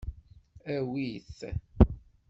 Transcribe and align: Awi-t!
Awi-t! 0.73 1.39